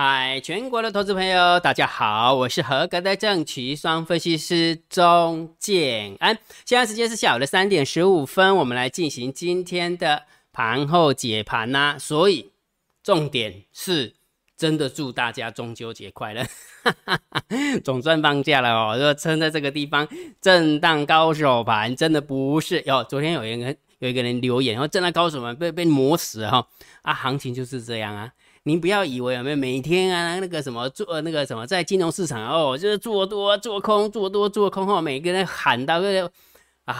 [0.00, 6.38] 嗨，全国的投资朋友，大家好，我是合格的正奇双分析师钟建安。
[6.64, 10.22] 现在时间是下午的三点十五分，我们来进行今天的
[10.52, 11.96] 盘后解盘呐。
[11.98, 12.52] 所以
[13.02, 14.14] 重点是，
[14.56, 16.46] 真的祝大家中秋节快乐，
[17.82, 18.96] 总算放假了哦。
[18.96, 20.06] 就撑在这个地方
[20.40, 23.02] 震荡高手盘，真的不是哟。
[23.02, 26.68] 昨天有一个有一个人留言，然后震荡高手盘被被磨死了哈
[27.02, 28.32] 啊，行情就是这样啊。
[28.64, 36.30] 您不要以为有没有每天啊那个什么做那个什么在金融市场哦，就是做多做空做多做空哈，每个人喊到个
[36.84, 36.96] 啊，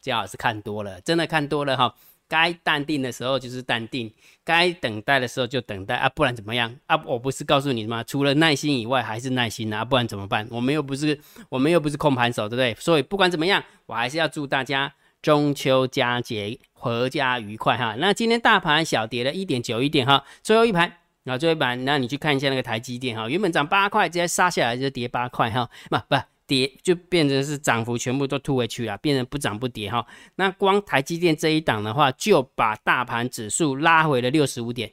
[0.00, 1.94] 姜老师看多了，真的看多了哈。
[2.28, 4.10] 该淡定的时候就是淡定，
[4.42, 6.98] 该等待的时候就等待啊，不然怎么样啊？
[7.04, 8.02] 我不是告诉你吗？
[8.02, 10.48] 除了耐心以外还是耐心啊，不然怎么办？
[10.50, 12.74] 我们又不是我们又不是空盘手，对不对？
[12.80, 17.96] 所以不管怎么样，我还是要祝大家中秋佳节阖家愉快哈。
[17.98, 21.01] 那今天大盘小跌了一点九一点哈，最后一盘。
[21.24, 30.06] 然后最后一盘，那你去看一下那个台积电哈，原本涨八块，直接杀下来就跌八块哈，不不跌就变成是涨幅全部都吐回去了，变成不涨不跌哈。
[30.36, 34.92] 那光台积电这一档的话，就把大盘指数拉回了六十五点，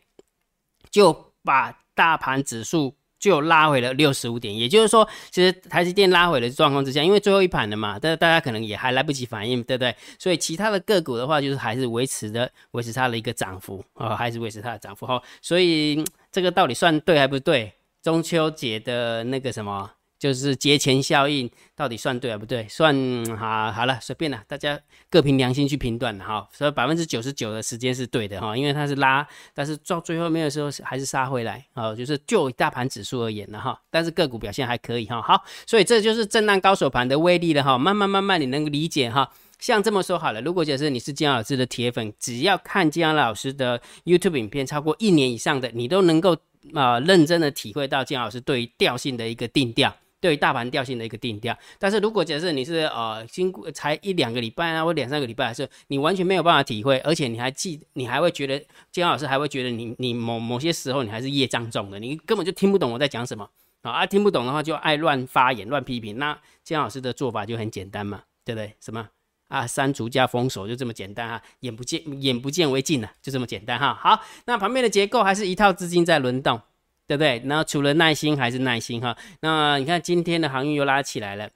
[0.90, 2.96] 就把大盘指数。
[3.20, 9.94] 就拉回了六十五点，也就是说，其实台积电拉回的状况之下，因为最后一盘了嘛，但大家可能也还来不及反应，对不对？
[10.18, 15.22] 所以其他的个股的话，就是还是维持的维持它的一个涨幅啊，还是维持它的涨幅哈。
[15.42, 17.74] 所以这个到底算对还不对？
[18.02, 19.92] 中秋节的那个什么？
[20.18, 22.68] 就是节前效应到底算对还不对？
[22.68, 22.94] 算
[23.38, 24.78] 好好了，随便了，大家
[25.10, 26.46] 各凭良心去评断哈。
[26.52, 31.96] 所以百分之九十九的时间是对的哈，因为它是拉，但是到最后面的时候还是杀回来啊。
[31.96, 35.22] 就是就大盘指数而言呢哈，但是个股表现还可以哈。
[35.22, 37.78] 好，所以这就是震荡高手盘的威力了哈。
[37.78, 39.32] 慢慢慢慢你能理解哈。
[39.60, 46.36] 像这么说好了，如果假设你是姜老师的铁粉，只要看姜老师的 YouTube 影片超过一年以上的，你都能够
[46.74, 49.96] 啊认真的体会到姜老师对于调性的一个定调。
[50.22, 58.62] 对于大盘调性的一个定调，但是如果假设你是呃经过才一两个礼拜啊，或两三个礼拜，是你完全没有办法体会，而且你还记，你还会觉得
[58.92, 63.50] 金老师还会觉得你你某某些时候你还是业障重的，你根本就听不懂我在讲什么
[63.82, 68.74] 啊啊，听不懂的话就爱乱发言、乱批评，那金老师的做法就很简单嘛，对不对？
[68.82, 69.08] 什么
[69.50, 73.94] 啊删除加封锁就这么简单哈，眼不见眼不见为净了，就这么简单哈。
[73.94, 76.62] 好，那旁边的结构还是一套资金在轮动。
[77.10, 77.42] 对不对？
[77.46, 79.18] 那除了耐心还是耐心哈。
[79.40, 81.50] 那你看今天的航运又拉起来了，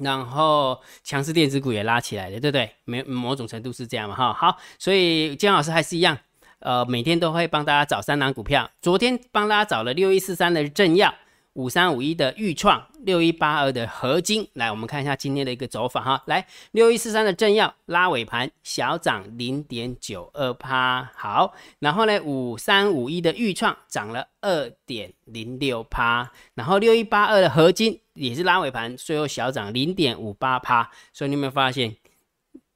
[0.00, 2.68] 然后强势电子股也拉起来了，对不对？
[2.84, 4.32] 没某种程度是这样嘛哈。
[4.32, 6.18] 好，所以姜老师还是一样，
[6.58, 8.68] 呃，每天都会帮大家找三档股票。
[8.80, 11.14] 昨天帮大家找了六一四三的正要。
[11.54, 16.22] 五三五一的预创，六一八二的合金，来，我们看一下今天的一个走法哈。
[16.26, 21.10] 来，六一四三的正要拉尾盘，小涨零点九二趴。
[21.14, 30.90] 好，然后呢，五三五一的预创涨了二点零六趴，然后六一八二的合金也是拉尾盘，最后小涨零点五八趴。
[31.12, 31.94] 所以你有没有发现？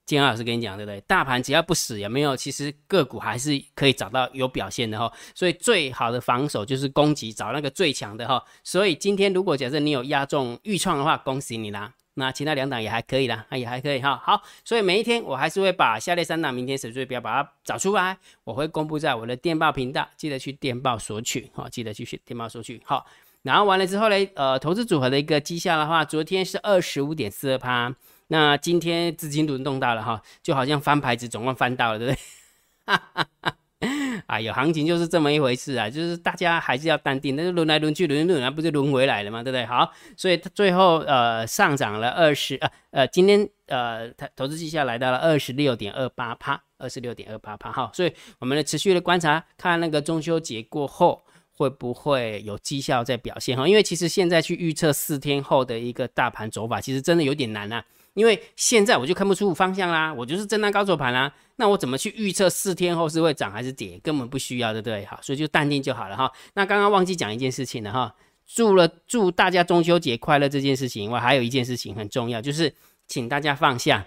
[0.07, 1.01] 金老师跟你讲，对不对？
[1.03, 2.37] 大盘只要不死，有没有？
[2.37, 5.13] 其实个股还是可以找到有表现的哈。
[5.35, 8.43] 所以最好的防守就是攻击，找那个最强的哈。
[8.63, 11.93] 所以今天如果假设你有压中预创的话，恭喜你啦。
[12.15, 14.17] 那其他两档也还可以啦，也还可以哈。
[14.25, 23.05] 好，所以每一天我还是会把下列三档明天谁最标把它找出来，我会公布在我的电报频道，记得去电报索取哈，记得去电报索取好。
[23.43, 27.95] 然后完了之后呢，呃，投资组合的一个绩效的话，昨天是二十五点四二趴。
[28.29, 32.19] 那今天资金轮动到了哈，就好像翻牌子，总共翻到了，对不对？
[34.27, 39.65] 哎呦，行情就是这么一回事啊，就是大家还是要淡定，那就轮来轮去，轮轮来不就轮回来了嘛，对不对？
[39.67, 51.23] 好，所以它最后呃上涨了二十呃呃，今天呃它投资绩效来到了二十六点二八帕，二十六点二八帕哈，所以我们的持续的观察，看那个中秋节过后
[51.53, 57.85] 会不会有绩效在表现哈，因为其实现在去预测四天后的一个大盘走法，其实真的有点难啊。
[58.17, 64.01] 因为现在我就看不出方向啦，我就是震荡高走盘啦，那我怎么去预测四天后是会涨还是跌？
[64.03, 65.05] 根本不需要，对不对？
[65.05, 66.33] 好，所以就淡定就好了哈。
[66.55, 68.15] 那刚刚忘记讲一件事情了哈，
[68.47, 72.75] 祝了祝大家中秋节快乐这件事情以外，还有一件事情很重要，就是
[73.07, 74.07] 请大家放下。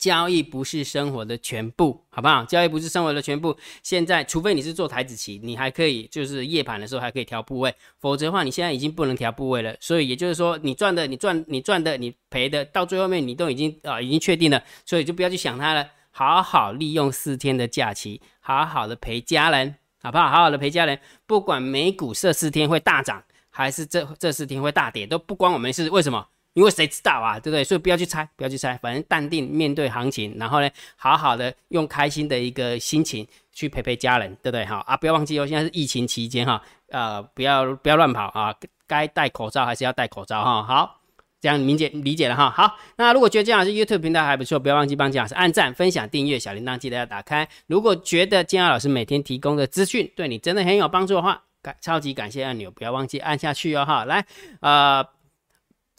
[0.00, 2.42] 交易不是生活的全部，好不好？
[2.46, 3.54] 交易不是生活的全部。
[3.82, 9.76] 现在，除非你是做台子棋，你还可以就是夜盘的时候还可以调部位，否则的话，你现在已经不能调部位了。
[9.78, 15.86] 所以也就是说，你赚的、你赚、你赚的、你赔的，到最后面你都已经啊已经确定了，所以就不要去想它了。
[16.10, 20.30] 好好利用四天的假期，好好的陪家人，好不好？
[20.30, 25.90] 好好的陪家人，不管美股这四天会大涨，还是这这四天会大跌，都不关我们事。
[25.90, 26.26] 为什么？
[26.54, 27.62] 因为谁知道啊，对不对？
[27.62, 34.64] 所以不要去猜，不要去猜，反正淡定面对行情，然后呢，好好的用开心的一个心情去陪陪家人，对不对？
[34.64, 38.52] 好啊，不要忘记哦，现在是疫情期间哈，呃，不要不要乱跑啊，
[38.88, 40.62] 该戴口罩还是要戴口罩哈。
[40.64, 41.00] 好，
[41.40, 42.50] 这样理解理解了哈。
[42.50, 47.48] 好，那如果觉得金老师 YouTube 频道还不错，不要忘记帮金老师按赞、分享、订阅，小铃铛记得要打开。
[47.68, 54.04] 如果觉得金老师每天提供的资讯对你真的很有帮助的话，感超级感谢按钮，不要忘记按下去哦哈。
[54.04, 54.26] 来，
[54.60, 55.06] 呃。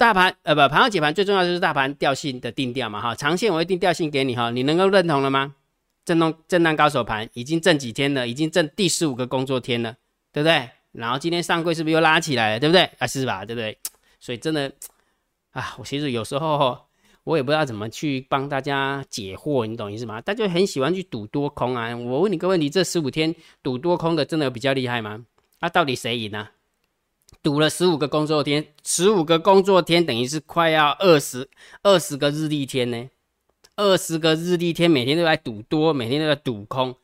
[0.01, 5.53] 大盘呃不，盘后解盘最重要就是大盘调性的定调嘛哈，长线我会定调性给你哈，你能够认同了吗？
[6.03, 9.95] 震动震荡高手盘已经震几天了，已经震第十五个工作天了，
[10.33, 10.67] 对不对？
[10.93, 12.89] 然后今天上柜是不是又拉起来了，对不对？
[12.97, 13.77] 啊是吧，对不对？
[14.19, 14.71] 所以真的
[15.51, 16.75] 啊，我其实有时候
[17.23, 20.19] 我也不知道怎么去帮大家解惑，你懂意思吗？
[20.19, 25.23] 大家很喜欢去赌多空啊，我问你个问题，这十五天赌多空的真的比较厉害吗？
[25.59, 26.47] 那到底谁赢呢？
[27.43, 31.49] 赌了十五个工作天，十五个工作天等于是快要二十
[31.83, 33.09] 二十个日历天呢，
[33.75, 36.95] 二十个日历天每天都在赌多，每天都在赌空。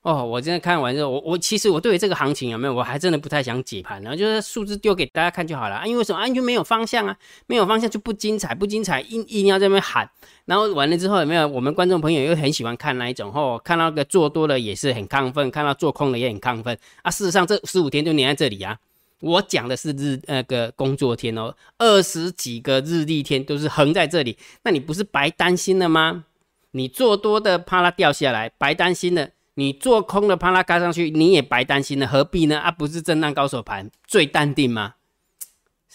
[0.00, 5.86] 哦，我真的看完之后，我我其实我对于这个行情有没有，我还真的不太想解盘，然后就是数字丢给大家看就好了啊。
[5.86, 6.18] 因为什么？
[6.18, 7.16] 啊，就没有方向啊，
[7.46, 10.10] 没有方向就不精彩，不精彩硬硬要在那边喊，
[10.46, 11.46] 然后完了之后有没有？
[11.46, 17.10] 我们观众朋友又很喜欢看那一种，哦，看到个做多的也是很亢奋，看到做空的也很亢奋啊。
[17.10, 18.76] 事实上这十五天就黏在这里啊。
[19.22, 26.24] 我讲的是日那个工作天哦，二十几个日历天都是横在这里，那你不是白担心了吗？
[26.72, 32.58] 你做多的怕它掉下来，白担心了；你做空的怕它嘎上去，你也白担心了，何必呢？
[32.58, 34.94] 啊，不是震荡高手盘最淡定吗？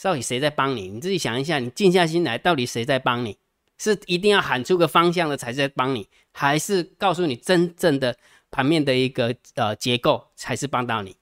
[0.01, 0.87] 到底谁在帮你？
[0.89, 3.37] 你自己想一下，你静下心来，到底谁在帮你？
[3.77, 8.15] 是一定要喊出个方向的才在帮你，还是告诉你真正的
[8.49, 11.15] 盘面的一个呃结构才是帮到你？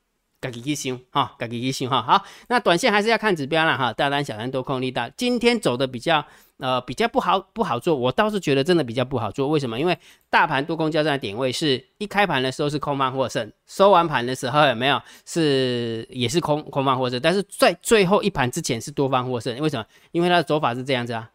[0.46, 2.02] 自己去想哈，自己去想哈。
[2.02, 5.10] 好，那短线还是要看指标了哈，大单、小单、多空力大。
[5.10, 6.26] 今天走的比较
[6.58, 9.48] 呃比较不好不好做，我倒是觉得真的比较不好做。
[9.48, 9.80] 为什么？
[9.80, 9.98] 因为
[10.30, 17.20] 大盘多空交战的点位是一开盘的时候是空方获胜，收完盘的时候有没有是也是空空方获胜？
[17.22, 19.58] 但是在最后一盘之前是多方获胜。
[19.60, 19.86] 为什么？
[20.12, 21.30] 因为它的走法是这样子啊，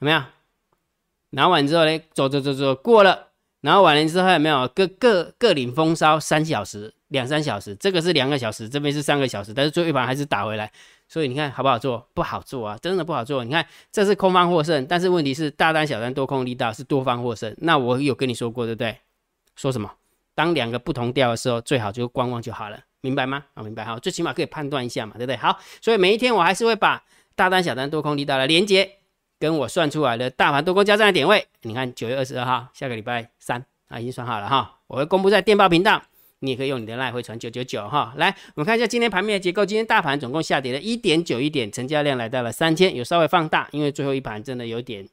[0.00, 0.22] 有没有？
[1.30, 3.28] 拿完之后呢，走走走走过了，
[3.60, 6.92] 然后完了之后有没有各各各领风骚三小时？
[7.10, 10.70] 两三小时，这个是两个小时，这边是三个小时，但是最后一盘还是打回来，
[11.06, 12.04] 所以你看好不好做？
[12.14, 13.44] 不好做啊，真的不好做。
[13.44, 17.54] 你看这是空方获胜，但是问题是大单、小单、多空力道是多方获胜。
[17.58, 18.96] 那我有跟你说过对不对？
[19.56, 19.90] 说什么？
[20.34, 23.44] 当两个不同调的时候，最好就观望就好了，明白吗？
[23.54, 25.36] 啊，明白哈，最起码可以判断一下嘛，对不对？
[25.36, 27.02] 好，所以每一天我还是会把
[27.34, 28.88] 大单、小单、多空力道的连接
[29.38, 36.00] 跟我算出来的大盘多空交战的点位，你看九月二十二号，下个礼拜三啊，已经算好了哈，我会公布在电报频道。
[36.40, 39.64] 你也可以用你的赖回传九九九哈，来，我们看一下今天盘面的结构。
[39.64, 45.06] 今天大盘总共下跌了一点九一点，成交量来到了三千，有稍微放大，因为最后一盘真的有点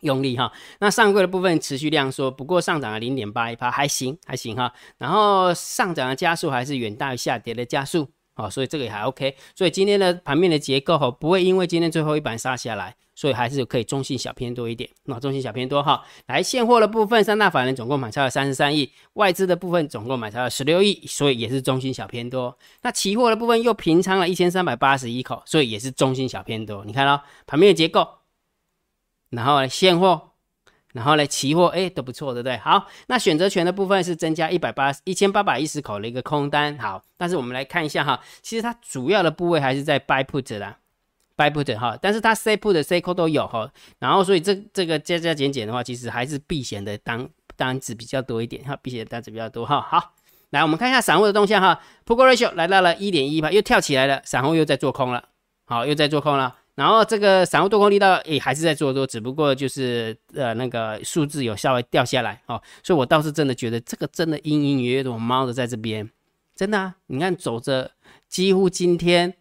[0.00, 0.52] 用力哈。
[0.78, 4.72] 那上柜的部分持续量缩，不过上涨了零点八一趴，还行还行哈。
[4.98, 8.08] 然后上涨的加速还是远大于下跌的加速，
[8.38, 9.36] 好，所以这个也还 OK。
[9.54, 12.94] 所以今天的盘面的结构哈，不会因为今天最后一盘杀下来。
[13.18, 16.04] 所以还是可以中性小偏多一点，那中性小偏多哈。
[16.28, 22.56] 来现货的部分，三大法人总共买超了三十三亿，外资的部分总共买超了十六亿，所以也是中性小偏多。
[22.82, 26.84] 那期货的部分又平仓了一千三百八十一口，所以也是中性小偏多。
[26.84, 28.08] 你看哦盘面的结构，
[29.30, 30.34] 然后现货，
[30.98, 32.56] 然后呢期货，哎都不错，对不对？
[32.56, 40.74] 好，那选择权的部分是增加一百八一千八百一十口的一个空单，好，但是我们来看一下哈，其实它主要的部位还是在 buy put 的。
[41.36, 49.80] buy put 哈，但是它 say put、say call 都有哈，然后所以这这个加加减减的话，其实还是避险的单单子比较多一点哈，避险的单子比较多哈。
[49.80, 50.14] 好，
[50.50, 55.28] 来我们看一下散户的动向哈，put ratio 来到了一点一吧，又跳起来了，散户又在做空了，
[55.64, 56.56] 好，又在做空了。
[56.78, 66.08] 然后这个散户多空力道诶还是在做多，只不过就是呃那个数字有稍微掉下来哦，所以我倒是真的觉得这个真的隐隐约约的我猫的在这边，
[66.54, 67.90] 真的啊，你看走着
[68.28, 69.34] 几乎今天。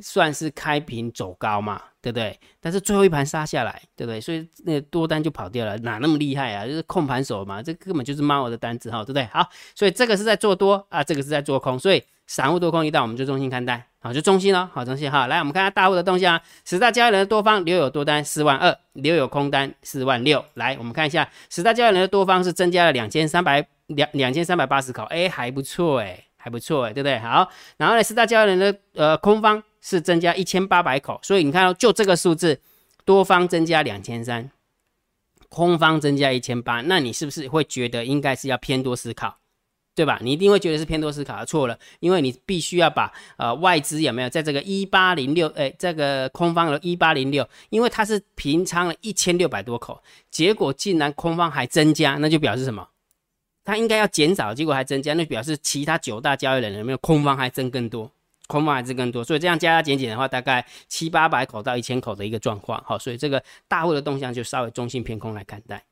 [0.00, 2.40] 算是开平走高嘛，对不对？
[2.62, 4.18] 但是最后一盘杀下来，对不对？
[4.18, 6.66] 所以那多单就跑掉了，哪那么厉害啊？
[6.66, 9.26] 就是控盘手嘛，这根本就是猫的单子哈，对不对？
[9.26, 15.26] 好，所以这个是在做多啊，这个是在做空，所以散户多空一到，我们就中心看待，好，就中心了，好，中心哈。
[15.26, 20.42] 来，我们看下大户的动向啊，十大交易人的多方留有多单四万二，留有空单四万六。
[20.54, 27.18] 来，我们看一下十大交易人的多方是增加了两千三百两两千三百八十口，哎，还不错哎，还不错哎，对不对？
[27.18, 27.46] 好，
[27.76, 29.62] 然后呢，十大交易人的呃空方。
[29.84, 32.60] 是增加一千八百口，所以你看到就这个数字，
[33.04, 34.48] 多方增加两千三，
[35.48, 39.38] 空方增加一千八，那你是不是会觉得应该是要偏多思考，
[39.94, 40.18] 对吧？
[40.22, 52.88] 你一定会觉得是偏多思考，错了，因为你必须要把呃外资有没有在这个一八零六，哎，这个空方的一八零六，因为它是平仓了一千六百多口，结果竟然空方还增加，那就表示什么？
[53.64, 58.10] 它应该要减少，结果还增加，那表示其他九大交易人有没有空方还增更多？
[58.48, 65.82] 空方还是更多，所以这样加加减减的话，大概七八百口到一千口的一个状况，好，所以这个大户的动向就稍微中性偏空来看待，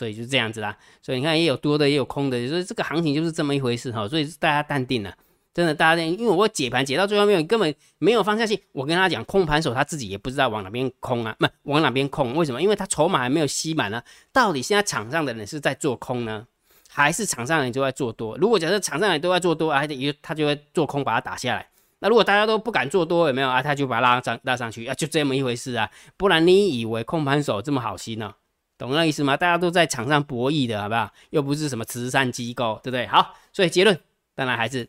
[0.00, 0.74] 所以就是这样子啦。
[1.02, 5.14] 所以你看也有多的也有空的，所以这个行情就是这么一回事哈，所以大家淡定了。
[5.52, 8.58] 真的，大家因为我解盘解到最后面，根本没有方向性。
[8.72, 12.34] 我跟他讲，空盘手他自己也不知道往哪边空啊，不往哪边空？
[12.34, 12.62] 为什么？
[12.62, 14.02] 因为他筹码还没有吸满呢。
[14.32, 16.46] 到底现在场上的人是在做空呢，
[16.88, 18.38] 还是场上人都在做多？
[18.38, 21.66] 如果假设场上人都在做多啊，他他就会做空把它打下来。
[21.98, 23.60] 那如果大家都不敢做多，有没有啊？
[23.60, 25.90] 他就把它拉上拉上去啊，就这么一回事啊。
[26.16, 28.32] 不然你以为空盘手这么好心呢？
[28.80, 29.36] 懂那意思吗？
[29.36, 31.08] 大家都在场上博弈的好不好？
[31.30, 33.06] 又不是什么慈善机构，对不对？
[33.06, 33.96] 好，所以结论
[34.34, 34.88] 当然还是。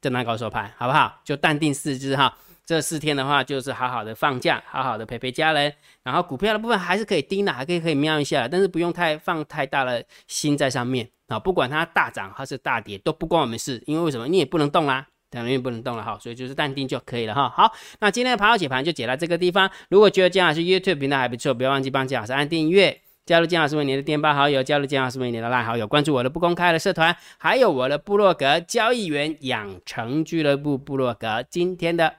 [0.00, 1.18] 震荡高手盘，好不好？
[1.24, 2.36] 就淡定四只哈。
[2.66, 5.72] 这四天的话，就是好好的放假，好好的陪陪家人。
[6.02, 11.38] 然后股票的部分还是可以盯的，还可以可以瞄一下，但是不用太放太大的心在上面啊。
[11.38, 14.28] 不管它大涨还是大跌，都不关我们事，因为为什么？
[14.28, 16.18] 你也不能动啦，等于不能动了哈。
[16.20, 17.48] 所以就是淡定就可以了哈。
[17.48, 19.70] 好，那今天的盘后解盘就解到这个地方。
[19.88, 23.00] 如果觉得姜老师 YouTube 频道还不错，不要忘记帮姜老师按订阅。
[23.26, 31.42] 加入金老师为你的电报好友，加入金老师为你的拉好友，关注我的不公开的社团，还有我的部落格交易员养成俱乐部部落格。
[31.48, 32.16] 今天的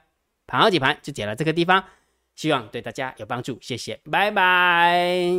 [0.48, 1.84] 盘后几盘就解到这个地方，
[2.34, 5.30] 希望对大家有帮助，谢谢，拜拜。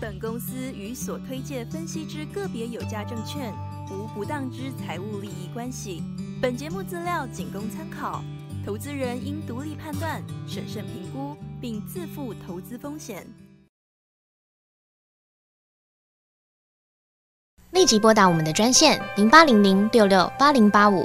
[0.00, 3.52] 本公司与所推介分析之个别有价证券
[3.90, 6.02] 无不当之财务利益关系。
[6.40, 8.22] 本节目资料仅供参考，
[8.64, 13.26] 投资人应独立判断、审慎评估，并自负投资风险。
[17.72, 21.04] 立即拨打我们的专线零八零零六六八零八五